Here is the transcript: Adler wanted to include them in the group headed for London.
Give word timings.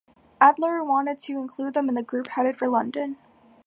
Adler 0.41 0.83
wanted 0.83 1.19
to 1.19 1.37
include 1.37 1.75
them 1.75 1.87
in 1.87 1.93
the 1.93 2.01
group 2.01 2.25
headed 2.29 2.55
for 2.55 2.67
London. 2.67 3.17